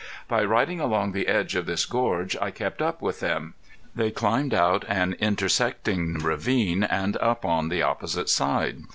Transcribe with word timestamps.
By 0.27 0.43
riding 0.43 0.79
along 0.81 1.11
the 1.11 1.27
edge 1.27 1.53
of 1.55 1.67
this 1.67 1.85
gorge 1.85 2.35
I 2.41 2.49
kept 2.49 2.81
up 2.81 3.03
with 3.03 3.19
them. 3.19 3.53
They 3.93 4.09
climbed 4.09 4.51
out 4.51 4.83
an 4.87 5.13
intersecting 5.19 6.15
ravine 6.15 6.83
and 6.83 7.17
up 7.17 7.45
on 7.45 7.69
the 7.69 7.83
opposite 7.83 8.27
side. 8.27 8.79